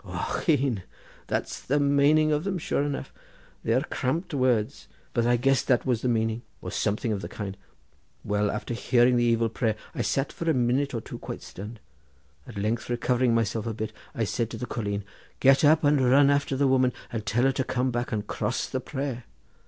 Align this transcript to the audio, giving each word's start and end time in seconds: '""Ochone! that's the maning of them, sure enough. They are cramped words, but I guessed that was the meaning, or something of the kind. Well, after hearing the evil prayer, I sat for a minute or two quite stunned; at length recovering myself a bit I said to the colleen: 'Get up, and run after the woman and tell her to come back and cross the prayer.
'""Ochone! 0.03 0.81
that's 1.27 1.61
the 1.61 1.79
maning 1.79 2.31
of 2.31 2.43
them, 2.43 2.57
sure 2.57 2.81
enough. 2.81 3.13
They 3.63 3.71
are 3.75 3.83
cramped 3.83 4.33
words, 4.33 4.87
but 5.13 5.27
I 5.27 5.37
guessed 5.37 5.67
that 5.67 5.85
was 5.85 6.01
the 6.01 6.07
meaning, 6.07 6.41
or 6.59 6.71
something 6.71 7.11
of 7.13 7.21
the 7.21 7.29
kind. 7.29 7.55
Well, 8.23 8.49
after 8.49 8.73
hearing 8.73 9.15
the 9.15 9.23
evil 9.23 9.47
prayer, 9.47 9.75
I 9.93 10.01
sat 10.01 10.33
for 10.33 10.49
a 10.49 10.55
minute 10.55 10.95
or 10.95 11.01
two 11.01 11.19
quite 11.19 11.43
stunned; 11.43 11.79
at 12.47 12.57
length 12.57 12.89
recovering 12.89 13.35
myself 13.35 13.67
a 13.67 13.75
bit 13.75 13.93
I 14.15 14.23
said 14.23 14.49
to 14.49 14.57
the 14.57 14.65
colleen: 14.65 15.03
'Get 15.39 15.63
up, 15.63 15.83
and 15.83 16.03
run 16.09 16.31
after 16.31 16.57
the 16.57 16.67
woman 16.67 16.93
and 17.13 17.23
tell 17.23 17.43
her 17.43 17.51
to 17.51 17.63
come 17.63 17.91
back 17.91 18.11
and 18.11 18.25
cross 18.25 18.65
the 18.65 18.79
prayer. 18.81 19.25